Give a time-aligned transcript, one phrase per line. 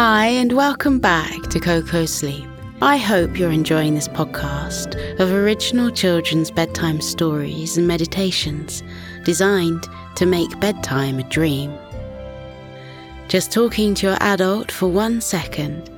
[0.00, 2.46] Hi, and welcome back to Koko Sleep.
[2.80, 8.84] I hope you're enjoying this podcast of original children's bedtime stories and meditations
[9.24, 11.76] designed to make bedtime a dream.
[13.26, 15.90] Just talking to your adult for one second.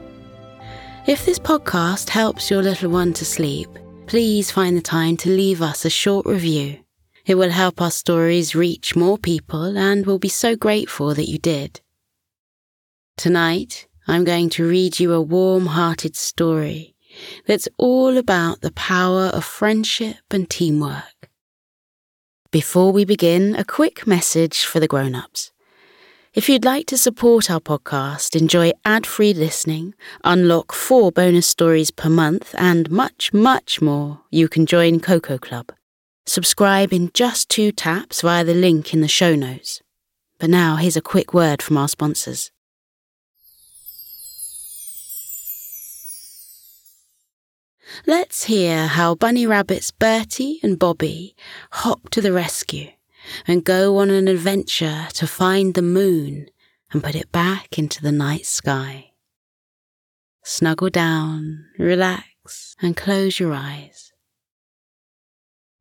[1.07, 3.69] If this podcast helps your little one to sleep,
[4.07, 6.79] please find the time to leave us a short review.
[7.27, 11.37] It will help our stories reach more people and we'll be so grateful that you
[11.39, 11.83] did.
[13.19, 16.97] Tonight, I'm going to read you a warm hearted story
[17.47, 21.31] that's all about the power of friendship and teamwork.
[22.51, 25.53] Before we begin, a quick message for the grown ups.
[26.35, 31.93] If you'd like to support our podcast, enjoy ad free listening, unlock four bonus stories
[31.93, 35.71] per month, and much, much more, you can join Koko Club.
[36.27, 39.81] Subscribe in just two taps via the link in the show notes.
[40.41, 42.51] But now, here's a quick word from our sponsors.
[48.07, 51.37] Let's hear how Bunny Rabbits Bertie and Bobby
[51.73, 52.89] hop to the rescue
[53.47, 56.49] and go on an adventure to find the moon
[56.93, 59.13] and put it back into the night sky.
[60.43, 64.13] Snuggle down, relax, and close your eyes.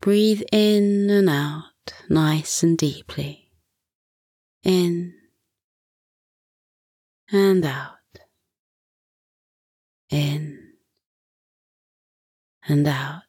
[0.02, 1.64] Breathe in and out
[2.09, 3.52] nice and deeply.
[4.64, 5.14] In
[7.31, 7.95] and out.
[10.09, 10.69] In
[12.70, 13.23] and out.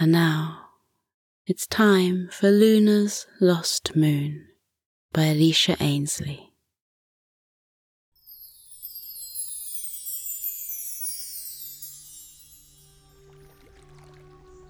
[0.00, 0.60] And now
[1.46, 4.46] it's time for Luna's Lost Moon
[5.12, 6.50] by Elisha Ainsley.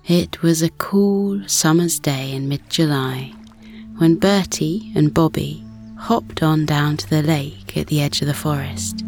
[0.06, 3.32] It was a cool summer's day in mid July
[3.96, 5.64] when Bertie and Bobby
[5.96, 9.02] hopped on down to the lake at the edge of the forest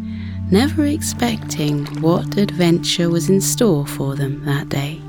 [0.51, 5.01] never expecting what adventure was in store for them that day.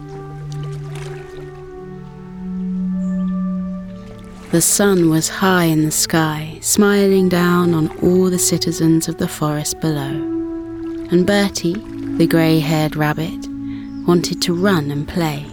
[4.51, 9.29] The sun was high in the sky, smiling down on all the citizens of the
[9.29, 10.11] forest below.
[11.11, 11.75] And Bertie,
[12.17, 13.47] the grey haired rabbit,
[14.07, 15.47] wanted to run and play.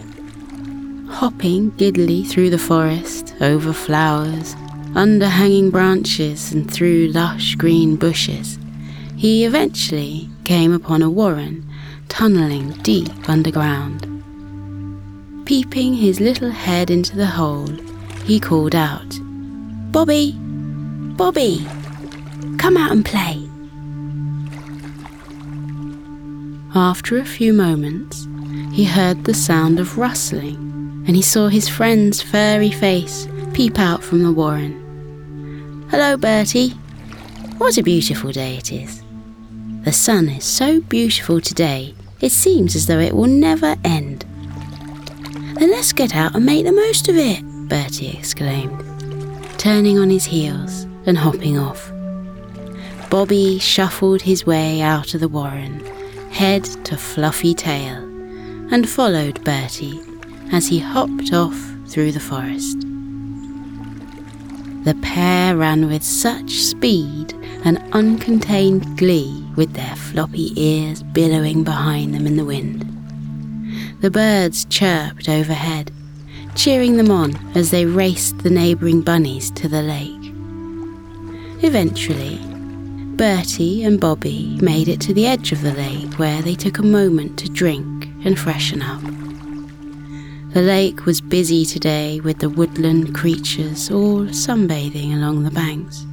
[1.08, 4.56] Hopping giddily through the forest, over flowers,
[4.94, 8.58] under hanging branches, and through lush green bushes,
[9.16, 11.66] he eventually came upon a warren
[12.08, 14.02] tunneling deep underground.
[15.46, 17.66] Peeping his little head into the hole,
[18.24, 19.18] he called out,
[19.90, 20.32] Bobby!
[21.16, 21.66] Bobby!
[22.58, 23.42] Come out and play!
[26.74, 28.28] After a few moments,
[28.72, 30.56] he heard the sound of rustling
[31.06, 35.86] and he saw his friend's furry face peep out from the warren.
[35.90, 36.70] Hello, Bertie.
[37.56, 39.05] What a beautiful day it is.
[39.86, 44.24] The sun is so beautiful today, it seems as though it will never end.
[45.54, 48.82] Then let's get out and make the most of it, Bertie exclaimed,
[49.58, 51.92] turning on his heels and hopping off.
[53.10, 55.78] Bobby shuffled his way out of the warren,
[56.32, 57.98] head to fluffy tail,
[58.72, 60.00] and followed Bertie
[60.50, 62.84] as he hopped off through the forest.
[64.86, 67.32] The pair ran with such speed
[67.64, 72.86] and uncontained glee with their floppy ears billowing behind them in the wind.
[74.00, 75.90] The birds chirped overhead,
[76.54, 80.32] cheering them on as they raced the neighbouring bunnies to the lake.
[81.64, 82.38] Eventually,
[83.16, 86.84] Bertie and Bobby made it to the edge of the lake where they took a
[86.84, 89.02] moment to drink and freshen up.
[90.56, 96.06] The lake was busy today with the woodland creatures all sunbathing along the banks.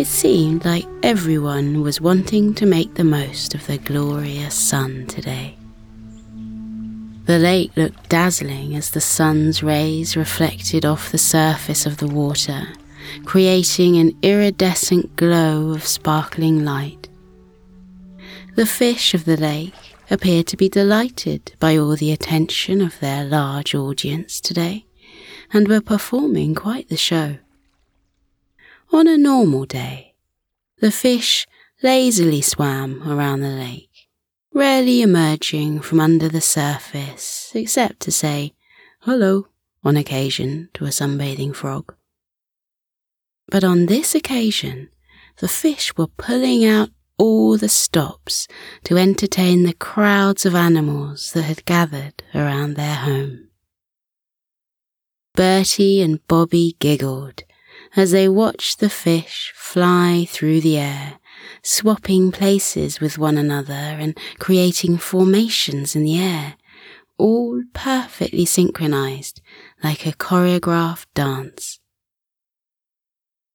[0.00, 5.54] It seemed like everyone was wanting to make the most of the glorious sun today.
[7.26, 12.66] The lake looked dazzling as the sun's rays reflected off the surface of the water,
[13.26, 17.08] creating an iridescent glow of sparkling light.
[18.56, 23.24] The fish of the lake appeared to be delighted by all the attention of their
[23.24, 24.84] large audience today,
[25.52, 27.38] and were performing quite the show.
[28.92, 30.14] On a normal day,
[30.80, 31.46] the fish
[31.82, 34.08] lazily swam around the lake,
[34.52, 38.52] rarely emerging from under the surface except to say
[39.00, 39.46] hello
[39.84, 41.94] on occasion to a sunbathing frog.
[43.48, 44.90] But on this occasion,
[45.38, 46.90] the fish were pulling out
[47.20, 48.48] all the stops
[48.82, 53.48] to entertain the crowds of animals that had gathered around their home.
[55.34, 57.42] Bertie and Bobby giggled
[57.94, 61.18] as they watched the fish fly through the air,
[61.62, 66.54] swapping places with one another and creating formations in the air,
[67.18, 69.42] all perfectly synchronized
[69.84, 71.80] like a choreographed dance.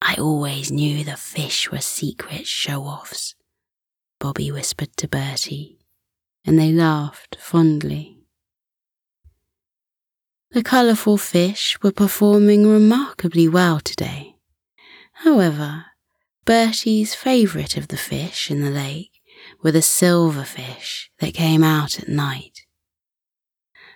[0.04, 3.34] I always knew the fish were secret show offs,
[4.20, 5.80] Bobby whispered to Bertie,
[6.46, 8.20] and they laughed fondly.
[10.52, 14.36] The colourful fish were performing remarkably well today.
[15.14, 15.86] However,
[16.46, 19.22] Bertie's favourite of the fish in the lake
[19.62, 22.62] were the silverfish that came out at night.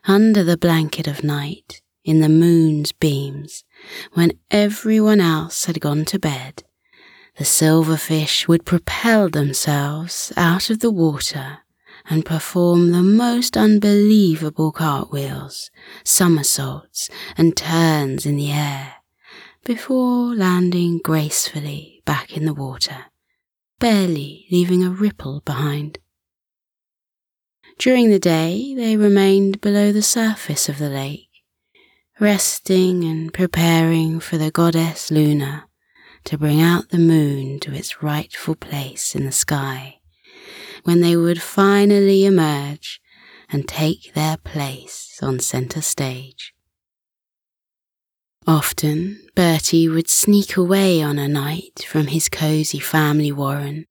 [0.06, 3.64] Under the blanket of night, in the moon's beams,
[4.14, 6.64] when everyone else had gone to bed,
[7.40, 11.60] the silverfish would propel themselves out of the water
[12.10, 15.72] and perform the most unbelievable cartwheels,
[16.04, 18.96] somersaults, and turns in the air
[19.64, 23.06] before landing gracefully back in the water,
[23.80, 25.98] barely leaving a ripple behind.
[27.78, 31.30] During the day, they remained below the surface of the lake,
[32.20, 35.69] resting and preparing for the goddess Luna
[36.26, 40.00] to bring out the moon to its rightful place in the sky
[40.84, 43.02] when they would finally emerge
[43.52, 46.54] and take their place on centre stage.
[48.48, 53.86] Often, Bertie would sneak away on a night from his cosy family warren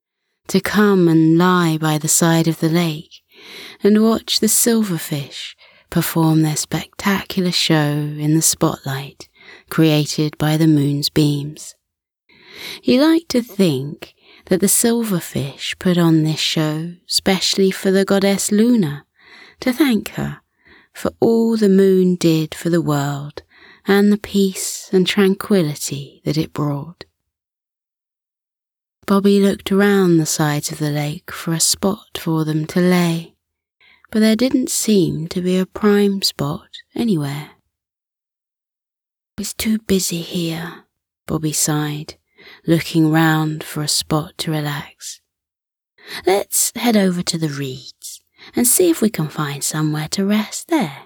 [0.49, 3.23] to come and lie by the side of the lake
[3.83, 5.55] and watch the silverfish
[5.91, 9.29] perform their spectacular show in the spotlight
[9.71, 11.75] created by the moon's beams.
[12.81, 14.15] He liked to think
[14.47, 19.05] that the silverfish put on this show specially for the goddess Luna
[19.61, 20.41] to thank her
[20.93, 23.43] for all the moon did for the world
[23.87, 27.05] and the peace and tranquility that it brought.
[29.07, 33.35] Bobby looked around the sides of the lake for a spot for them to lay,
[34.11, 37.53] but there didn't seem to be a prime spot anywhere.
[39.39, 40.85] It's too busy here,
[41.27, 42.17] Bobby sighed
[42.67, 45.21] looking round for a spot to relax.
[46.27, 48.23] Let's head over to the reeds
[48.55, 51.05] and see if we can find somewhere to rest there.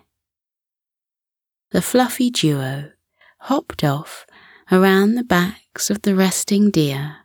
[1.71, 2.91] The fluffy duo
[3.41, 4.27] hopped off
[4.71, 7.17] around the backs of the resting deer,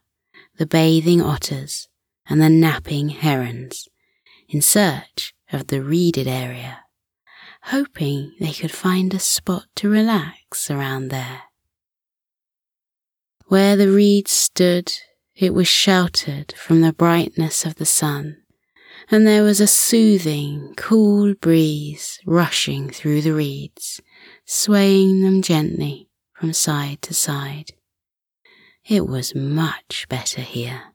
[0.58, 1.88] the bathing otters,
[2.30, 3.88] and the napping herons
[4.50, 6.80] in search of the reeded area,
[7.63, 11.44] hoping they could find a spot to relax around there.
[13.50, 14.92] Where the reeds stood,
[15.34, 18.38] it was sheltered from the brightness of the sun,
[19.10, 24.02] and there was a soothing, cool breeze rushing through the reeds,
[24.46, 27.72] swaying them gently from side to side.
[28.86, 30.94] It was much better here.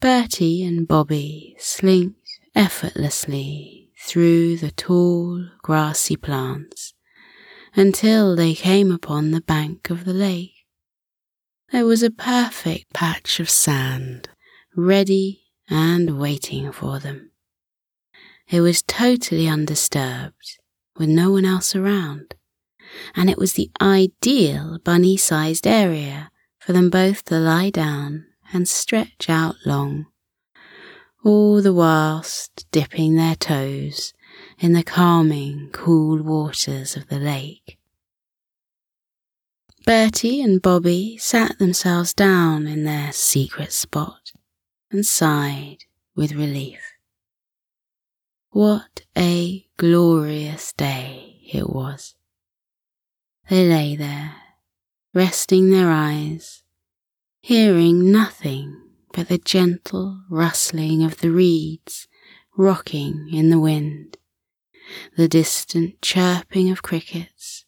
[0.00, 6.94] Bertie and Bobby slinked effortlessly through the tall, grassy plants
[7.76, 10.53] until they came upon the bank of the lake.
[11.72, 14.28] There was a perfect patch of sand
[14.76, 17.30] ready and waiting for them.
[18.48, 20.58] It was totally undisturbed,
[20.96, 22.34] with no one else around,
[23.16, 28.68] and it was the ideal bunny sized area for them both to lie down and
[28.68, 30.06] stretch out long,
[31.24, 34.12] all the whilst dipping their toes
[34.58, 37.78] in the calming, cool waters of the lake.
[39.86, 44.32] Bertie and Bobby sat themselves down in their secret spot
[44.90, 45.84] and sighed
[46.16, 46.80] with relief.
[48.48, 52.14] What a glorious day it was.
[53.50, 54.36] They lay there,
[55.12, 56.62] resting their eyes,
[57.42, 62.08] hearing nothing but the gentle rustling of the reeds
[62.56, 64.16] rocking in the wind,
[65.18, 67.63] the distant chirping of crickets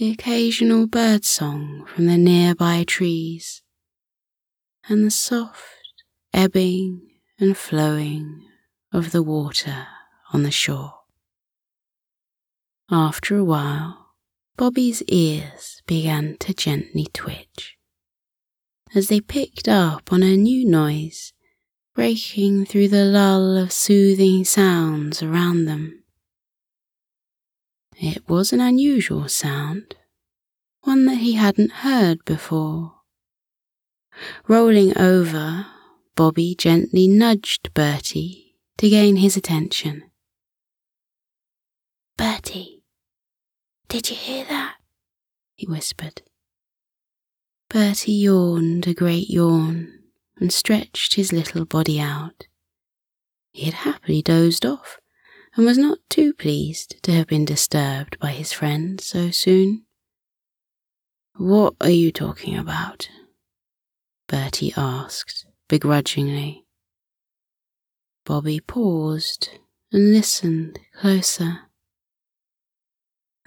[0.00, 3.60] the occasional bird song from the nearby trees,
[4.88, 5.62] and the soft
[6.32, 7.06] ebbing
[7.38, 8.42] and flowing
[8.94, 9.86] of the water
[10.32, 10.94] on the shore.
[12.90, 14.14] After a while,
[14.56, 17.76] Bobby's ears began to gently twitch
[18.94, 21.34] as they picked up on a new noise
[21.94, 25.99] breaking through the lull of soothing sounds around them.
[28.02, 29.94] It was an unusual sound,
[30.84, 32.94] one that he hadn't heard before.
[34.48, 35.66] Rolling over,
[36.16, 40.10] Bobby gently nudged Bertie to gain his attention.
[42.16, 42.84] Bertie,
[43.88, 44.76] did you hear that?
[45.54, 46.22] he whispered,
[47.68, 50.04] Bertie yawned a great yawn
[50.38, 52.46] and stretched his little body out.
[53.52, 54.99] He had happily dozed off
[55.56, 59.84] and was not too pleased to have been disturbed by his friend so soon.
[61.36, 63.08] What are you talking about?
[64.28, 66.66] Bertie asked begrudgingly.
[68.24, 69.48] Bobby paused
[69.92, 71.60] and listened closer.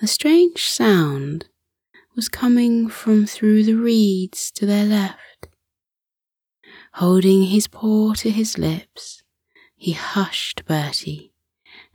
[0.02, 1.46] A strange sound
[2.16, 5.48] was coming from through the reeds to their left.
[6.96, 9.24] Holding his paw to his lips,
[9.76, 11.33] he hushed Bertie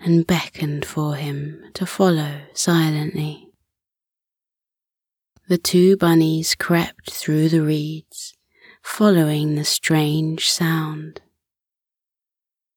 [0.00, 3.49] and beckoned for him to follow silently.
[5.49, 8.35] The two bunnies crept through the reeds,
[8.83, 11.23] following the strange sound.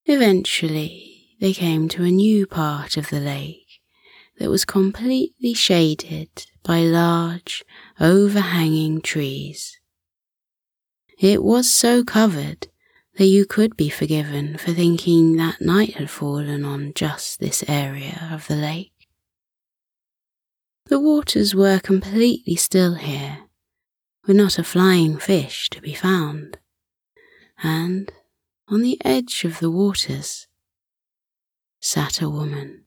[0.06, 3.82] Eventually, they came to a new part of the lake
[4.40, 7.64] that was completely shaded by large,
[8.00, 9.80] overhanging trees.
[11.20, 12.68] It was so covered
[13.22, 18.28] that you could be forgiven for thinking that night had fallen on just this area
[18.32, 19.08] of the lake.
[20.88, 23.42] The waters were completely still here,
[24.26, 26.58] with not a flying fish to be found,
[27.62, 28.12] and
[28.68, 30.48] on the edge of the waters
[31.80, 32.86] sat a woman.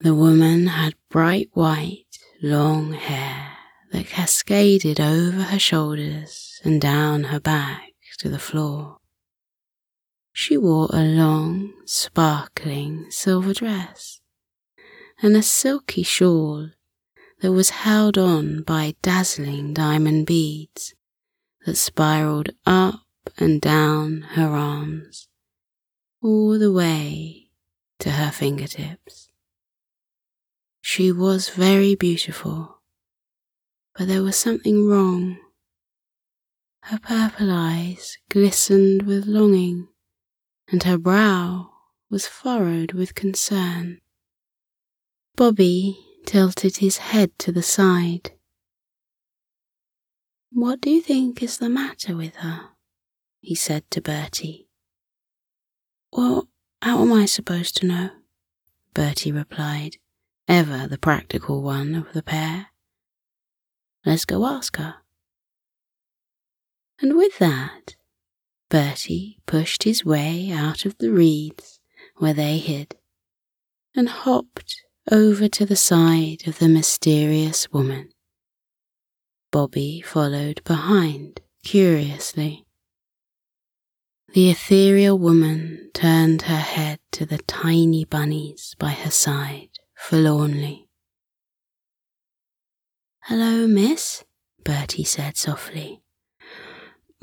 [0.00, 3.56] The woman had bright white, long hair
[3.90, 7.89] that cascaded over her shoulders and down her back
[8.20, 8.98] to the floor.
[10.32, 14.20] She wore a long, sparkling silver dress
[15.22, 16.70] and a silky shawl
[17.40, 20.94] that was held on by dazzling diamond beads
[21.64, 23.00] that spiraled up
[23.38, 25.28] and down her arms,
[26.22, 27.48] all the way
[28.00, 29.30] to her fingertips.
[30.82, 32.80] She was very beautiful,
[33.96, 35.38] but there was something wrong.
[36.82, 39.88] Her purple eyes glistened with longing,
[40.68, 41.72] and her brow
[42.08, 44.00] was furrowed with concern.
[45.36, 48.32] Bobby tilted his head to the side.
[50.52, 52.70] What do you think is the matter with her?
[53.40, 54.68] he said to Bertie.
[56.12, 56.48] Well,
[56.82, 58.10] how am I supposed to know?
[58.94, 59.96] Bertie replied,
[60.48, 62.68] ever the practical one of the pair.
[64.04, 64.96] Let's go ask her.
[67.00, 67.96] And with that,
[68.68, 71.80] Bertie pushed his way out of the reeds
[72.16, 72.96] where they hid
[73.96, 74.76] and hopped
[75.10, 78.10] over to the side of the mysterious woman.
[79.50, 82.66] Bobby followed behind curiously.
[84.32, 90.88] The ethereal woman turned her head to the tiny bunnies by her side forlornly.
[93.24, 94.24] Hello, miss,
[94.62, 96.02] Bertie said softly.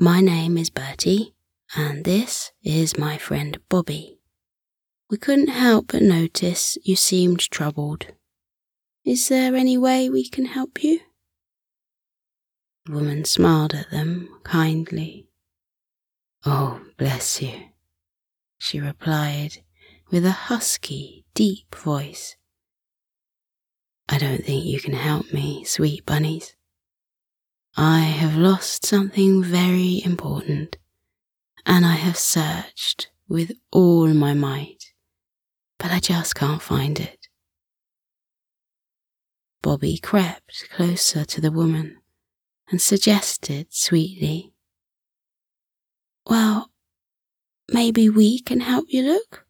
[0.00, 1.34] My name is Bertie,
[1.74, 4.20] and this is my friend Bobby.
[5.10, 8.06] We couldn't help but notice you seemed troubled.
[9.04, 11.00] Is there any way we can help you?
[12.86, 15.26] The woman smiled at them kindly
[16.46, 17.70] Oh, bless you,
[18.56, 19.64] she replied
[20.12, 22.36] with a husky, deep voice.
[24.08, 26.54] I don't think you can help me, sweet bunnies.
[27.80, 30.78] I have lost something very important,
[31.64, 34.86] and I have searched with all my might,
[35.78, 37.28] but I just can't find it.
[39.62, 41.98] Bobby crept closer to the woman
[42.68, 44.52] and suggested sweetly,
[46.26, 46.72] well,
[47.72, 49.46] maybe we can help you look?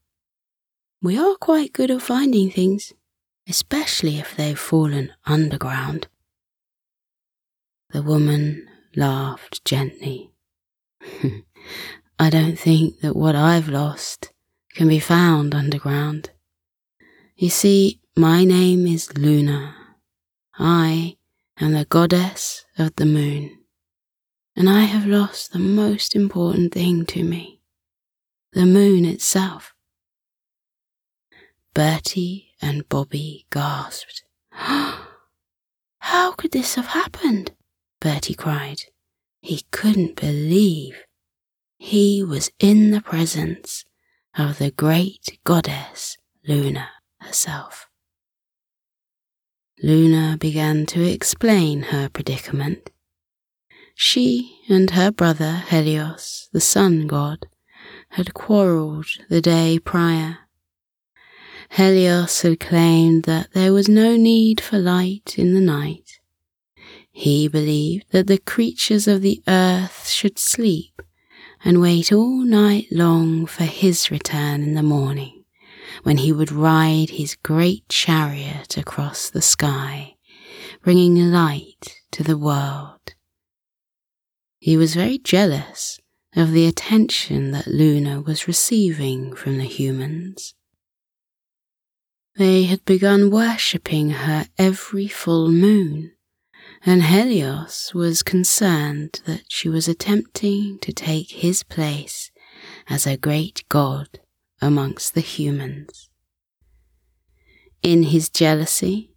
[1.01, 2.93] We are quite good at finding things,
[3.49, 6.09] especially if they've fallen underground.
[7.91, 10.31] The woman laughed gently.
[12.19, 14.33] I don't think that what I've lost
[14.75, 16.31] can be found underground.
[17.37, 19.75] You see, my name is Luna.
[20.59, 21.17] I
[21.61, 23.59] am the goddess of the moon
[24.59, 27.61] and I have lost the most important thing to me
[28.53, 29.75] the moon itself.
[31.75, 34.25] Bertie and Bobby gasped.
[34.51, 37.53] How could this have happened?
[38.01, 38.83] Bertie cried.
[39.41, 41.05] He couldn't believe
[41.79, 43.85] he was in the presence
[44.37, 46.89] of the great goddess Luna
[47.21, 47.89] herself.
[49.83, 52.91] Luna began to explain her predicament
[54.01, 57.49] she and her brother Helios, the sun god,
[58.11, 60.39] had quarrelled the day prior.
[61.71, 66.18] Helios had claimed that there was no need for light in the night.
[67.19, 71.03] He believed that the creatures of the earth should sleep
[71.65, 75.43] and wait all night long for his return in the morning,
[76.05, 80.15] when he would ride his great chariot across the sky,
[80.85, 83.17] bringing light to the world.
[84.61, 85.99] He was very jealous
[86.37, 90.55] of the attention that Luna was receiving from the humans.
[92.37, 96.13] They had begun worshipping her every full moon,
[96.85, 102.31] and Helios was concerned that she was attempting to take his place
[102.89, 104.21] as a great god
[104.61, 106.11] amongst the humans.
[107.83, 109.13] In his jealousy,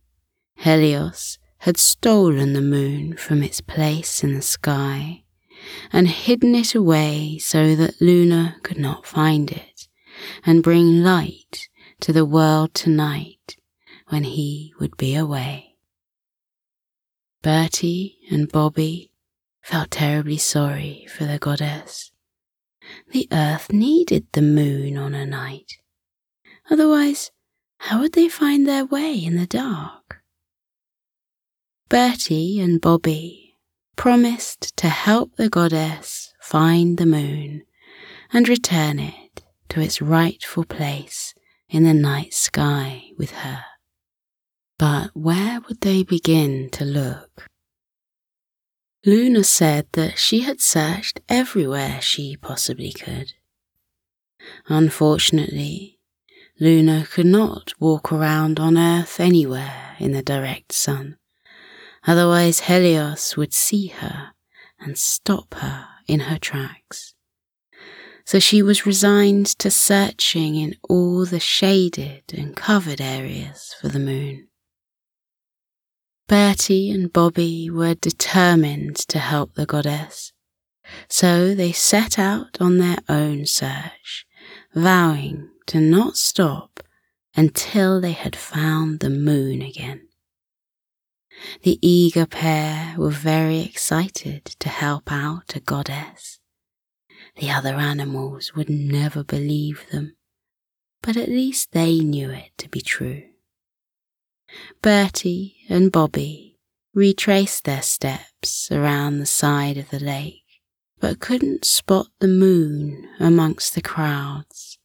[0.56, 5.24] Helios had stolen the moon from its place in the sky
[5.94, 9.88] and hidden it away so that Luna could not find it
[10.46, 13.58] and bring light to the world tonight
[14.10, 15.71] when he would be away.
[17.44, 19.12] Bertie and Bobby
[19.64, 22.12] felt terribly sorry for the goddess.
[23.12, 25.80] The earth needed the moon on a night.
[26.70, 27.32] Otherwise,
[27.80, 30.22] how would they find their way in the dark?
[31.90, 33.58] Bertie and Bobby
[33.96, 37.64] promised to help the goddess find the moon
[38.32, 41.34] and return it to its rightful place
[41.70, 43.66] in the night sky with her.
[44.82, 47.46] But where would they begin to look?
[49.06, 53.34] Luna said that she had searched everywhere she possibly could.
[54.70, 56.00] Unfortunately,
[56.60, 61.18] Luna could not walk around on Earth anywhere in the direct sun,
[62.08, 64.32] otherwise Helios would see her
[64.80, 67.14] and stop her in her tracks.
[68.26, 74.00] So she was resigned to searching in all the shaded and covered areas for the
[74.00, 74.48] moon.
[76.28, 80.32] Bertie and Bobby were determined to help the goddess,
[81.10, 84.26] so they set out on their own search,
[84.74, 86.82] vowing to not stop
[87.36, 90.08] until they had found the moon again.
[91.64, 96.40] The eager pair were very excited to help out a goddess.
[97.38, 100.16] The other animals would never believe them,
[101.02, 103.24] but at least they knew it to be true.
[104.82, 106.60] Bertie and Bobby
[106.94, 110.44] retraced their steps around the side of the lake,
[111.00, 114.78] but couldn't spot the moon amongst the crowds.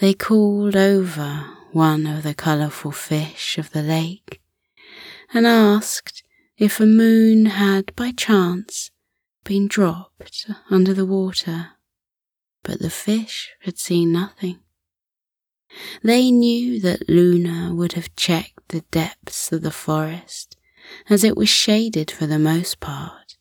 [0.00, 4.40] They called over one of the colourful fish of the lake
[5.32, 6.22] and asked
[6.56, 8.90] if a moon had by chance
[9.44, 11.70] been dropped under the water,
[12.62, 14.60] but the fish had seen nothing.
[16.02, 20.56] They knew that Luna would have checked the depths of the forest,
[21.08, 23.36] as it was shaded for the most part.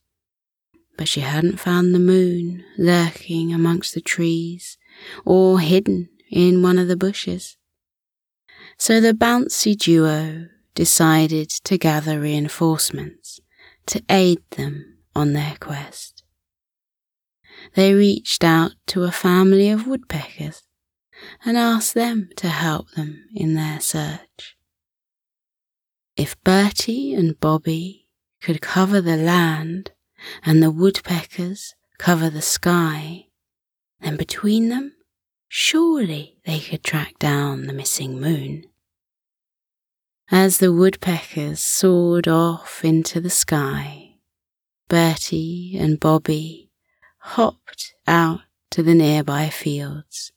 [0.97, 4.77] But she hadn't found the moon lurking amongst the trees
[5.25, 7.57] or hidden in one of the bushes.
[8.77, 13.39] So the bouncy duo decided to gather reinforcements
[13.87, 16.23] to aid them on their quest.
[17.75, 20.63] They reached out to a family of woodpeckers
[21.45, 24.57] and ask them to help them in their search.
[26.15, 28.07] If Bertie and Bobby
[28.41, 29.91] could cover the land
[30.43, 33.27] and the woodpeckers cover the sky,
[34.01, 34.95] then between them,
[35.47, 38.65] surely they could track down the missing moon.
[40.31, 44.15] As the woodpeckers soared off into the sky,
[44.87, 46.71] Bertie and Bobby
[47.19, 50.31] hopped out to the nearby fields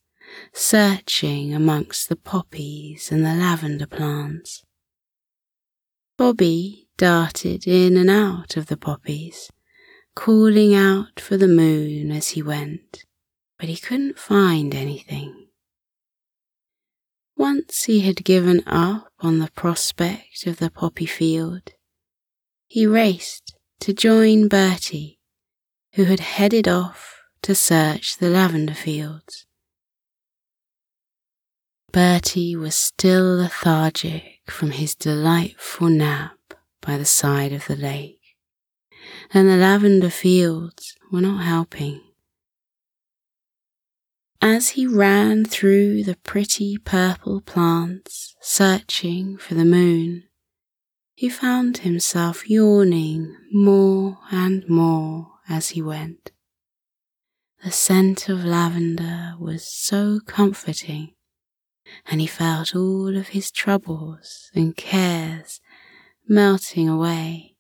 [0.53, 4.65] searching amongst the poppies and the lavender plants.
[6.17, 9.51] Bobby darted in and out of the poppies,
[10.15, 13.05] calling out for the moon as he went,
[13.59, 15.49] but he couldn't find anything.
[17.37, 21.73] Once he had given up on the prospect of the poppy field,
[22.67, 25.19] he raced to join Bertie,
[25.95, 29.47] who had headed off to search the lavender fields.
[31.93, 38.39] Bertie was still lethargic from his delightful nap by the side of the lake,
[39.35, 42.01] and the lavender fields were not helping.
[44.41, 50.25] As he ran through the pretty purple plants, searching for the moon,
[51.15, 56.33] he found himself yawning more and more as he went.
[57.63, 61.13] The scent of lavender was so comforting
[62.07, 65.61] and he felt all of his troubles and cares
[66.29, 67.57] melting away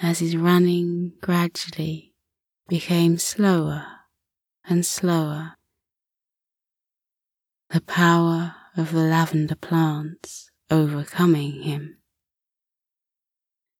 [0.00, 2.14] as his running gradually
[2.68, 3.86] became slower
[4.64, 5.54] and slower.
[7.70, 11.98] The power of the lavender plants overcoming him.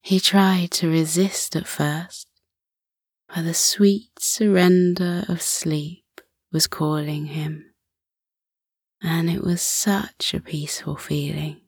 [0.01, 2.27] He tried to resist at first,
[3.27, 7.72] but the sweet surrender of sleep was calling him,
[9.03, 11.59] and it was such a peaceful feeling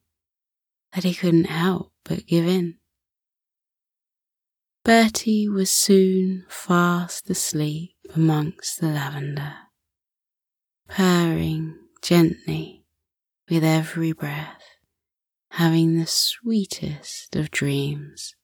[0.94, 2.78] that he couldn't help but give in.
[4.86, 9.54] Bertie was soon fast asleep amongst the lavender,
[10.88, 12.86] purring gently
[13.50, 14.64] with every breath,
[15.52, 18.36] having the sweetest of dreams.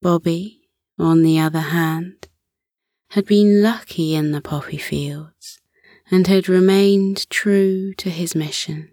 [0.00, 2.28] Bobby, on the other hand,
[3.10, 5.60] had been lucky in the poppy fields
[6.10, 8.92] and had remained true to his mission.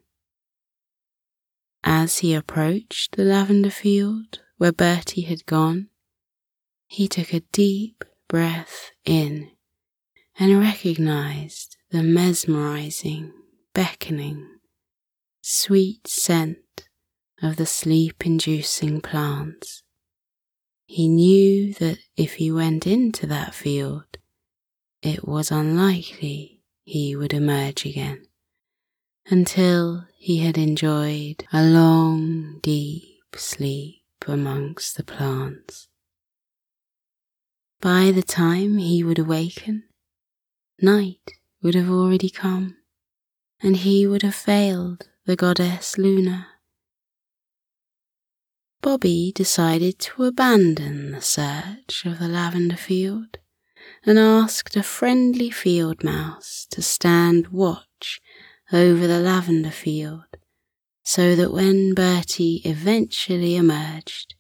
[1.83, 5.89] As he approached the lavender field where Bertie had gone,
[6.87, 9.51] he took a deep breath in
[10.39, 13.31] and recognized the mesmerizing,
[13.73, 14.47] beckoning,
[15.41, 16.87] sweet scent
[17.41, 19.83] of the sleep inducing plants.
[20.85, 24.17] He knew that if he went into that field,
[25.01, 28.25] it was unlikely he would emerge again
[29.27, 35.87] until he had enjoyed a long, deep sleep amongst the plants.
[37.81, 39.83] By the time he would awaken,
[40.81, 42.77] night would have already come,
[43.61, 46.47] and he would have failed the goddess Luna.
[48.81, 53.37] Bobby decided to abandon the search of the lavender field
[54.05, 58.21] and asked a friendly field mouse to stand watch
[58.71, 60.25] over the lavender field
[61.03, 64.35] so that when Bertie eventually emerged,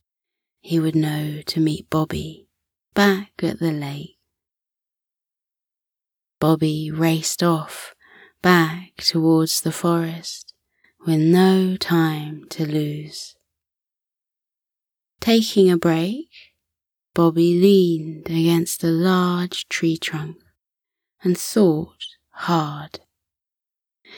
[0.59, 2.47] he would know to meet Bobby
[2.93, 4.17] back at the lake.
[6.39, 7.93] Bobby raced off
[8.41, 10.53] back towards the forest
[11.05, 13.35] with no time to lose.
[15.19, 16.29] Taking a break,
[17.13, 20.37] Bobby leaned against a large tree trunk
[21.23, 23.01] and thought hard.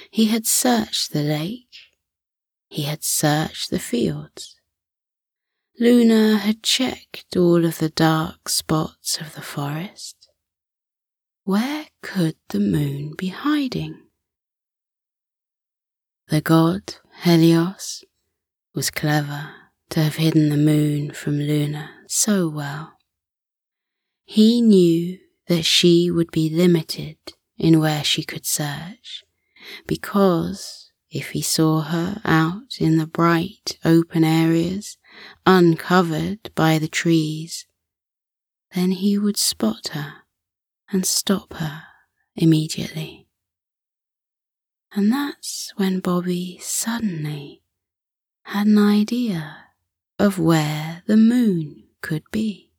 [0.10, 1.68] He had searched the lake
[2.76, 4.60] he had searched the fields.
[5.80, 10.30] Luna had checked all of the dark spots of the forest.
[11.46, 14.08] Where could the moon be hiding?
[16.28, 18.04] The god Helios
[18.74, 19.54] was clever
[19.90, 22.94] to have hidden the moon from Luna so well.
[24.24, 27.18] He knew that she would be limited
[27.58, 29.24] in where she could search
[29.88, 34.98] because if he saw her out in the bright open areas,
[35.46, 37.66] uncovered by the trees,
[38.74, 40.14] then he would spot her
[40.92, 41.84] and stop her
[42.36, 43.28] immediately.
[44.94, 47.64] And that's when Bobby suddenly
[48.44, 49.65] had an idea
[50.18, 52.72] of where the moon could be.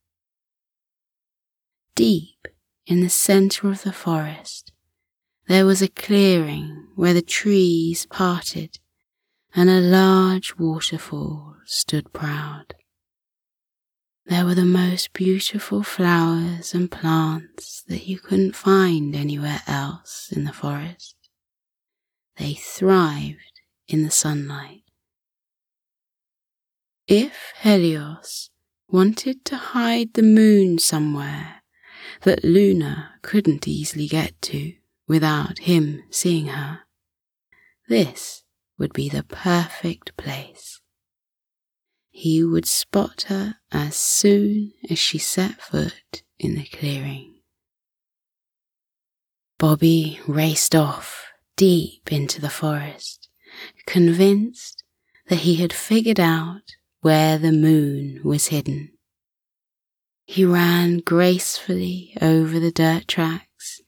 [1.95, 2.49] Deep
[2.87, 4.73] in the center of the forest,
[5.49, 8.79] there was a clearing where the trees parted
[9.55, 12.75] and a large waterfall stood proud.
[14.27, 20.45] There were the most beautiful flowers and plants that you couldn't find anywhere else in
[20.45, 21.15] the forest.
[22.37, 24.83] They thrived in the sunlight.
[27.09, 28.51] If Helios
[28.89, 31.63] wanted to hide the moon somewhere
[32.23, 34.73] that Luna couldn't easily get to,
[35.07, 36.81] without him seeing her.
[37.89, 38.43] This
[38.77, 40.81] would be the perfect place.
[42.11, 47.35] He would spot her as soon as she set foot in the clearing.
[49.59, 53.29] Bobby raced off deep into the forest,
[53.87, 54.83] convinced
[55.29, 58.91] that he had figured out where the moon was hidden.
[60.25, 63.81] He ran gracefully over the dirt tracks,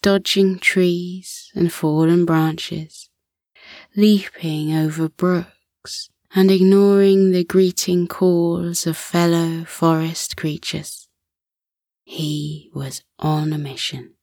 [0.00, 3.10] dodging trees and fallen branches,
[3.94, 11.06] leaping over brooks and ignoring the greeting calls of fellow forest creatures.
[12.02, 14.14] He was on a mission.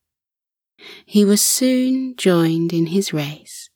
[1.06, 3.70] He was soon joined in his race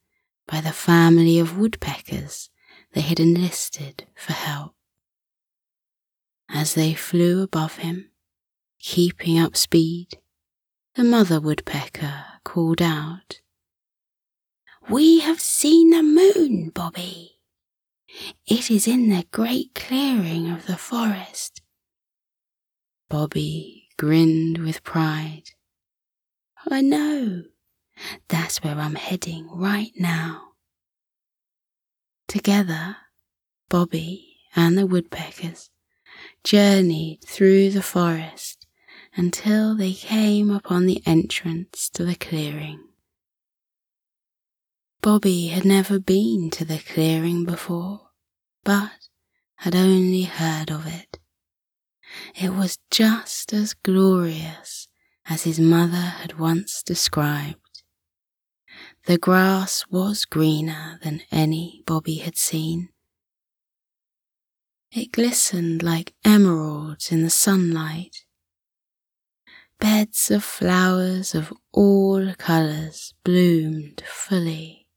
[0.48, 2.50] by the family of woodpeckers
[2.96, 4.74] they had enlisted for help.
[6.50, 8.10] As they flew above him,
[8.80, 10.18] keeping up speed,
[10.96, 13.42] the mother woodpecker called out,
[14.90, 17.34] We have seen the moon, Bobby.
[18.48, 21.62] It is in the great clearing of the forest.
[23.10, 25.52] Bobby grinned with pride.
[26.72, 27.44] I know.
[28.30, 30.55] That's where I'm heading right now.
[32.28, 32.98] Together,
[33.70, 35.70] Bobby and the woodpeckers
[36.44, 38.66] journeyed through the forest
[39.16, 42.80] until they came upon the entrance to the clearing.
[45.02, 48.10] Bobby had never been to the clearing before,
[48.64, 49.08] but
[49.58, 51.20] had only heard of it.
[52.36, 54.88] It was just as glorious
[55.28, 57.65] as his mother had once described.
[59.06, 62.90] The grass was greener than any Bobby had seen.
[64.92, 68.26] It glistened like emeralds in the sunlight.
[69.80, 74.88] Beds of flowers of all colours bloomed fully,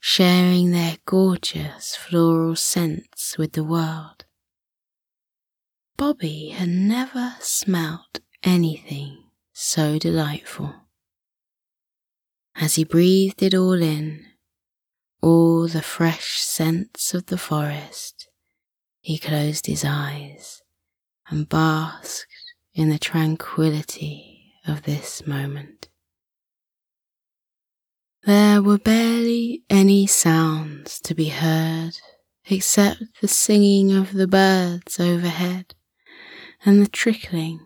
[0.00, 4.24] sharing their gorgeous floral scents with the world.
[5.98, 10.83] Bobby had never smelt anything so delightful.
[12.56, 14.26] As he breathed it all in,
[15.20, 18.28] all the fresh scents of the forest,
[19.00, 20.62] he closed his eyes
[21.28, 22.26] and basked
[22.72, 25.88] in the tranquility of this moment.
[28.24, 31.98] There were barely any sounds to be heard
[32.46, 35.74] except the singing of the birds overhead
[36.64, 37.60] and the trickling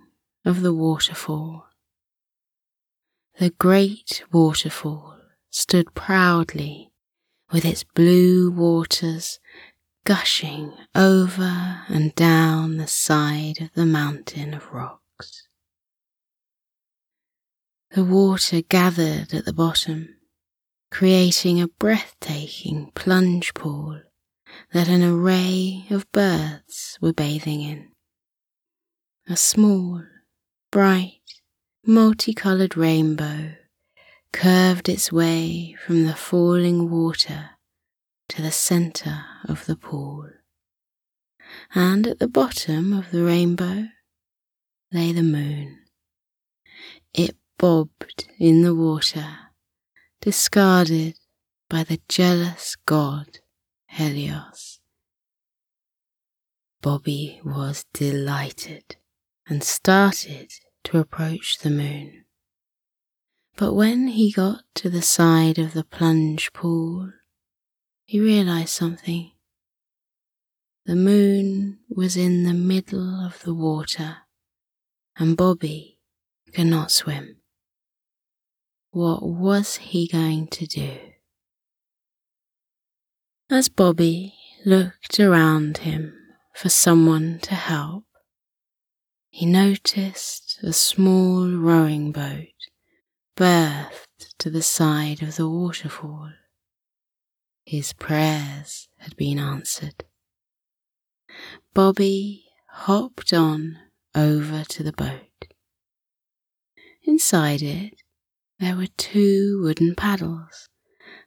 [0.44, 1.67] of the waterfall.
[3.38, 5.16] The great waterfall
[5.50, 6.90] stood proudly
[7.52, 9.38] with its blue waters
[10.04, 15.46] gushing over and down the side of the mountain of rocks.
[17.90, 20.16] The water gathered at the bottom,
[20.90, 24.02] creating a breathtaking plunge pool
[24.72, 27.92] that an array of birds were bathing in.
[29.28, 30.02] A small,
[30.72, 31.20] bright,
[31.88, 33.54] multicolored rainbow
[34.30, 37.52] curved its way from the falling water
[38.28, 40.28] to the center of the pool.
[41.74, 43.86] And at the bottom of the rainbow
[44.92, 45.78] lay the moon.
[47.14, 49.38] It bobbed in the water,
[50.20, 51.18] discarded
[51.70, 53.38] by the jealous god
[53.86, 54.78] Helios.
[56.82, 58.96] Bobby was delighted
[59.48, 60.52] and started
[60.84, 62.24] to approach the moon.
[63.56, 67.12] But when he got to the side of the plunge pool,
[68.04, 69.32] he realized something.
[70.86, 74.18] The moon was in the middle of the water,
[75.16, 75.98] and Bobby
[76.54, 77.36] could not swim.
[78.90, 80.98] What was he going to do?
[83.50, 86.14] As Bobby looked around him
[86.54, 88.04] for someone to help,
[89.38, 92.58] he noticed a small rowing boat
[93.36, 96.32] berthed to the side of the waterfall.
[97.64, 100.02] His prayers had been answered.
[101.72, 103.78] Bobby hopped on
[104.12, 105.54] over to the boat.
[107.04, 108.02] Inside it,
[108.58, 110.68] there were two wooden paddles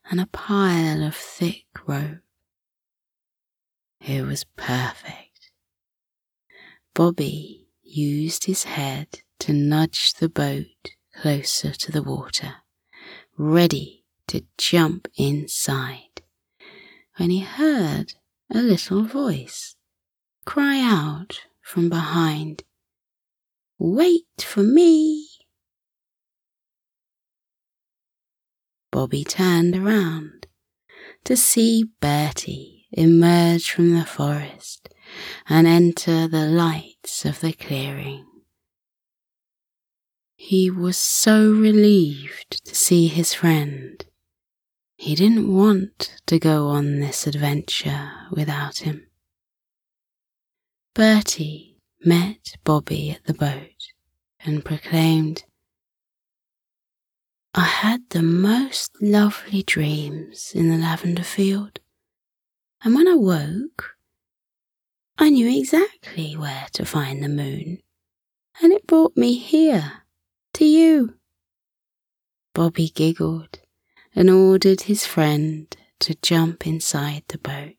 [0.09, 2.19] and a pile of thick rope.
[4.01, 5.51] It was perfect.
[6.93, 7.60] Bobby
[7.95, 9.07] used his head
[9.39, 12.55] to nudge the boat closer to the water,
[13.37, 16.21] ready to jump inside,
[17.17, 18.13] when he heard
[18.53, 19.75] a little voice
[20.45, 22.63] cry out from behind,
[23.77, 25.27] Wait for me!
[28.91, 30.47] Bobby turned around
[31.23, 34.89] to see Bertie emerge from the forest
[35.47, 38.25] and enter the lights of the clearing.
[40.35, 44.03] He was so relieved to see his friend.
[44.95, 49.07] He didn't want to go on this adventure without him.
[50.93, 53.93] Bertie met Bobby at the boat
[54.43, 55.43] and proclaimed,
[57.53, 61.79] I had the most lovely dreams in the lavender field,
[62.83, 63.90] and when I woke,
[65.21, 67.77] I knew exactly where to find the moon,
[68.59, 70.01] and it brought me here,
[70.55, 71.13] to you.
[72.55, 73.59] Bobby giggled
[74.15, 77.75] and ordered his friend to jump inside the boat.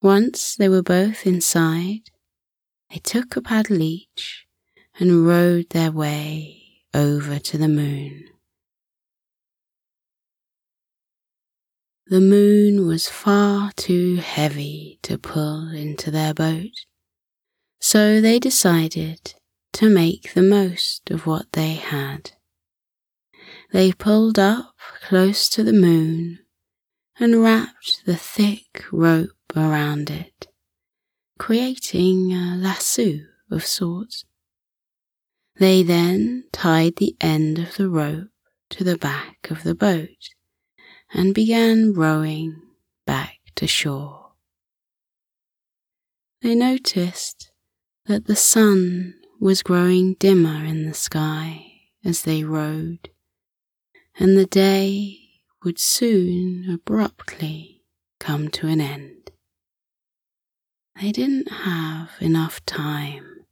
[0.00, 2.12] Once they were both inside,
[2.88, 4.46] they took a paddle each
[5.00, 6.62] and rowed their way
[6.94, 8.26] over to the moon.
[12.10, 16.86] The moon was far too heavy to pull into their boat,
[17.80, 19.34] so they decided
[19.74, 22.30] to make the most of what they had.
[23.72, 26.38] They pulled up close to the moon
[27.20, 30.48] and wrapped the thick rope around it,
[31.38, 33.18] creating a lasso
[33.50, 34.24] of sorts.
[35.58, 38.30] They then tied the end of the rope
[38.70, 40.30] to the back of the boat
[41.12, 42.60] and began rowing
[43.06, 44.32] back to shore.
[46.42, 47.50] They noticed
[48.06, 51.72] that the sun was growing dimmer in the sky
[52.04, 53.10] as they rowed,
[54.18, 55.18] and the day
[55.64, 57.82] would soon abruptly
[58.20, 59.30] come to an end.
[61.00, 63.44] They didn't have enough time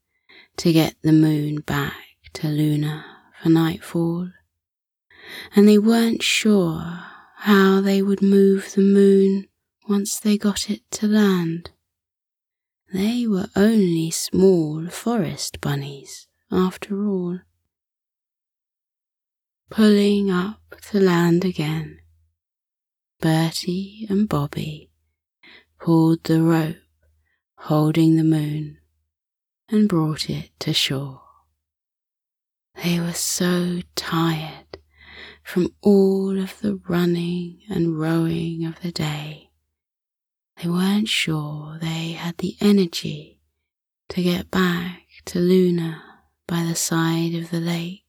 [0.58, 1.94] to get the moon back
[2.34, 3.04] to Luna
[3.42, 4.30] for nightfall,
[5.54, 7.02] and they weren't sure
[7.40, 9.46] how they would move the moon
[9.88, 11.70] once they got it to land.
[12.92, 17.40] They were only small forest bunnies, after all.
[19.70, 22.00] Pulling up to land again,
[23.20, 24.90] Bertie and Bobby
[25.78, 26.76] pulled the rope
[27.58, 28.78] holding the moon
[29.68, 31.22] and brought it to shore.
[32.82, 34.78] They were so tired
[35.46, 39.46] from all of the running and rowing of the day
[40.56, 43.40] they weren't sure they had the energy
[44.08, 46.02] to get back to Luna
[46.46, 48.04] by the side of the lake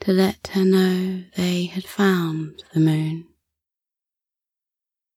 [0.00, 3.26] to let her know they had found the moon.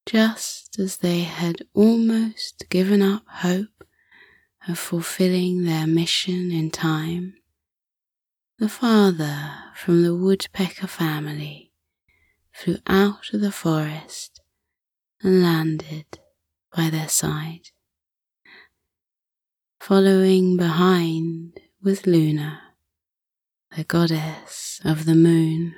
[0.06, 3.84] Just as they had almost given up hope
[4.66, 7.34] of fulfilling their mission in time,
[8.58, 11.72] the father from the woodpecker family
[12.52, 14.40] flew out of the forest
[15.22, 16.20] and landed
[16.74, 17.70] by their side.
[19.80, 22.60] Following behind was Luna,
[23.76, 25.74] the goddess of the moon.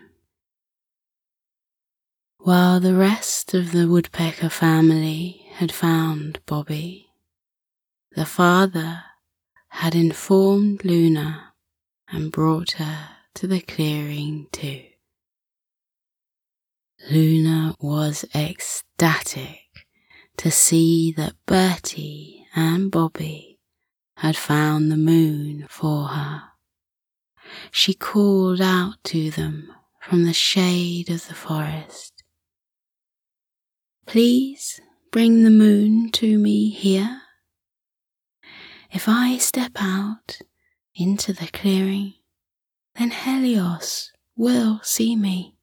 [2.37, 7.07] While the rest of the woodpecker family had found Bobby,
[8.15, 9.03] the father
[9.69, 11.55] had informed Luna
[12.09, 14.85] and brought her to the clearing too.
[17.11, 19.61] Luna was ecstatic
[20.37, 23.59] to see that Bertie and Bobby
[24.17, 26.43] had found the moon for her.
[27.71, 32.25] She called out to them from the shade of the forest.
[34.07, 37.23] Please bring the moon to me here.
[38.93, 40.39] If I step out
[40.97, 42.15] into the clearing,
[42.95, 45.57] then Helios will see me.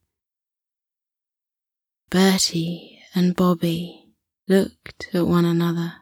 [2.09, 4.13] Bertie and Bobby
[4.47, 5.93] looked at one another,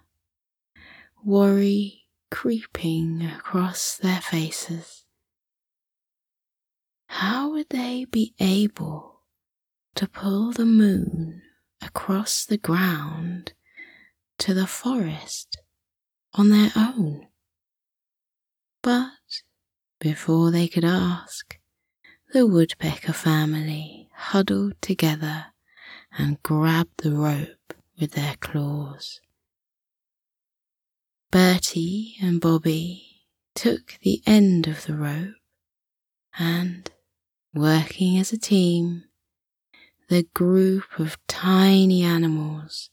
[1.23, 5.05] worry creeping across their faces.
[7.07, 9.21] How would they be able
[9.95, 11.41] to pull the moon
[11.81, 13.53] across the ground
[14.39, 15.57] to the forest
[16.33, 17.27] on their own?
[18.81, 19.09] But
[20.01, 21.59] before they could ask,
[22.33, 25.45] the woodpecker family huddled together
[26.17, 29.21] and grabbed the rope with their claws.
[31.29, 35.35] Bertie and Bobby took the end of the rope
[36.39, 36.89] and,
[37.53, 39.03] working as a team,
[40.09, 42.89] the group of tiny animals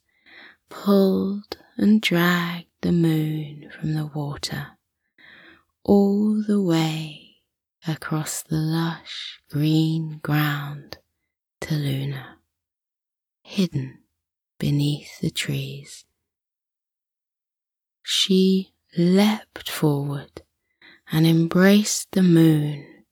[0.69, 4.78] pulled and dragged the moon from the water
[5.89, 7.37] all the way
[7.87, 10.99] across the lush green ground
[11.59, 12.37] to Luna,
[13.41, 13.97] hidden
[14.59, 16.05] beneath the trees.
[18.03, 20.43] She leapt forward
[21.11, 23.05] and embraced the moon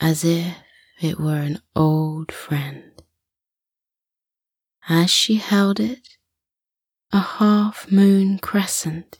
[0.00, 0.56] as if
[0.98, 3.02] it were an old friend.
[4.88, 6.16] As she held it,
[7.12, 9.18] a half moon crescent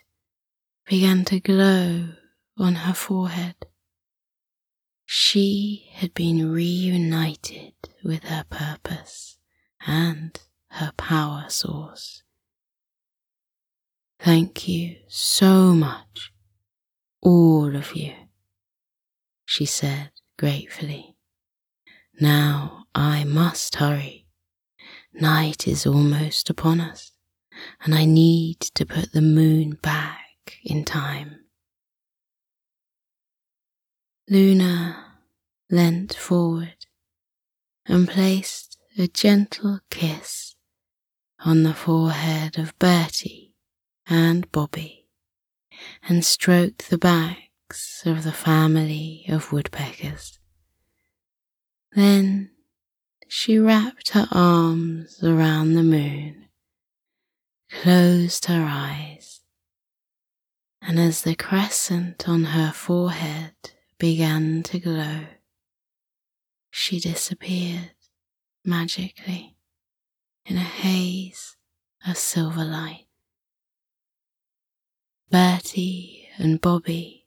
[0.89, 2.07] began to glow
[2.57, 3.67] on her forehead.
[5.05, 9.39] She had been reunited with her purpose
[9.87, 10.39] and
[10.71, 12.23] her power source.
[14.19, 16.33] Thank you so much,
[17.21, 18.15] all of you,
[19.45, 21.17] she said gratefully.
[22.21, 24.27] Now I must hurry.
[25.13, 27.13] Night is almost upon us,
[27.85, 31.46] and I need to put the moon back in time.
[34.29, 35.21] Luna
[35.71, 36.87] leant forward
[37.87, 40.57] and placed a gentle kiss
[41.45, 43.55] on the forehead of Bertie
[44.09, 45.07] and Bobby
[46.09, 50.41] and stroked the backs of the family of woodpeckers.
[51.93, 52.51] Then
[53.29, 56.47] she wrapped her arms around the moon,
[57.71, 59.43] closed her eyes,
[60.83, 63.55] and as the crescent on her forehead
[63.99, 65.27] began to glow,
[66.71, 67.93] she disappeared
[68.65, 69.57] magically
[70.45, 71.57] in a haze
[72.07, 73.07] of silver light.
[75.31, 77.27] Bertie and Bobby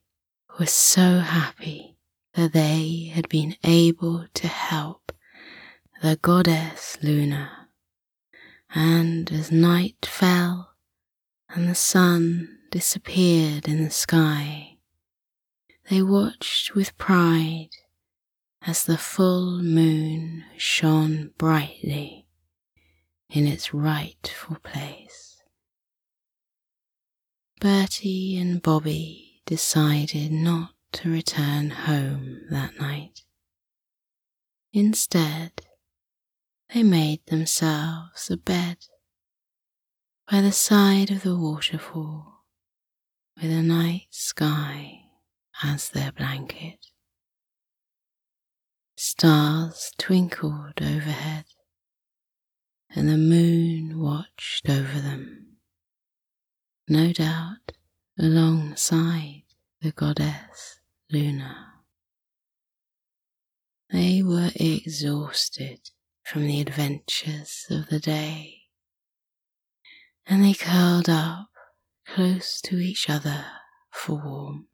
[0.60, 1.98] were so happy
[2.34, 5.12] that they had been able to help
[6.02, 7.70] the goddess Luna.
[8.74, 10.76] And as night fell
[11.50, 14.69] and the sun disappeared in the sky,
[15.90, 17.70] they watched with pride
[18.62, 22.28] as the full moon shone brightly
[23.30, 25.42] in its rightful place.
[27.60, 33.24] Bertie and Bobby decided not to return home that night.
[34.72, 35.54] Instead,
[36.72, 38.78] they made themselves a bed
[40.30, 42.44] by the side of the waterfall
[43.42, 45.09] with a night sky
[45.64, 46.88] as their blanket.
[48.95, 51.45] Stars twinkled overhead,
[52.89, 55.57] and the moon watched over them,
[56.88, 57.74] no doubt
[58.18, 59.43] alongside
[59.82, 60.80] the goddess
[61.12, 61.74] Luna.
[63.91, 65.89] They were exhausted
[66.24, 68.64] from the adventures of the day,
[70.28, 71.49] and they curled up
[72.05, 73.45] close to each other
[73.91, 74.69] for warmth.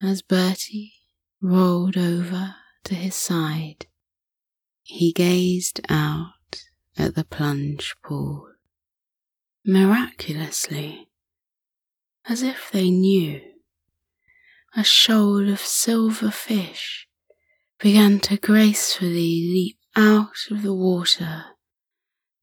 [0.00, 0.92] As Bertie
[1.40, 3.86] rolled over to his side,
[4.82, 6.62] he gazed out
[6.96, 8.48] at the plunge pool.
[9.64, 11.08] Miraculously,
[12.28, 13.40] as if they knew,
[14.76, 17.08] a shoal of silver fish
[17.80, 21.44] began to gracefully leap out of the water,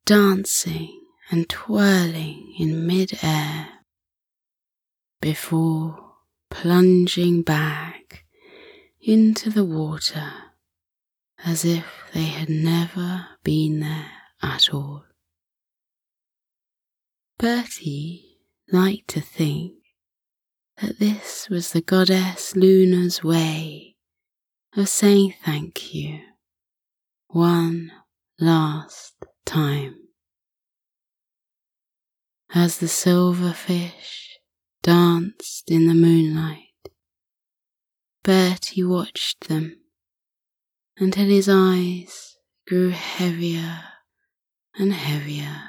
[0.06, 3.70] dancing and twirling in mid-air
[5.22, 6.05] before
[6.62, 8.24] plunging back
[9.02, 10.32] into the water
[11.44, 15.04] as if they had never been there at all.
[17.38, 18.38] Bertie
[18.72, 19.74] liked to think
[20.82, 23.98] that this was the goddess Luna's way
[24.78, 26.22] of saying thank you
[27.28, 27.92] one
[28.40, 29.14] last
[29.46, 29.98] time.
[32.54, 34.35] As the silver fish
[34.86, 36.92] danced in the moonlight,
[38.24, 39.82] Bertie watched them
[40.98, 43.82] until his eyes grew heavier
[44.76, 45.60] and heavier,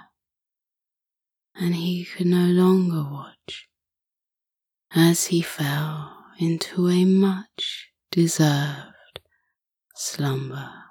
[1.55, 3.71] and he could no longer watch
[4.95, 9.21] as he fell into a much deserved
[9.95, 10.86] slumber.